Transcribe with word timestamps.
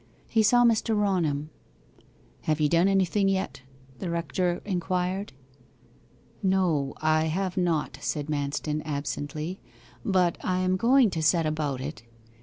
He 0.27 0.41
saw 0.41 0.63
Mr. 0.65 0.97
Raunham. 0.99 1.51
'Have 2.45 2.59
you 2.59 2.67
done 2.67 2.87
anything 2.87 3.29
yet?' 3.29 3.61
the 3.99 4.09
rector 4.09 4.59
inquired. 4.65 5.31
'No 6.41 6.95
I 6.97 7.25
have 7.25 7.55
not,' 7.55 7.99
said 8.01 8.25
Manston 8.25 8.81
absently. 8.83 9.59
'But 10.03 10.39
I 10.43 10.57
am 10.61 10.75
going 10.75 11.11
to 11.11 11.21
set 11.21 11.45
about 11.45 11.81
it. 11.81 12.01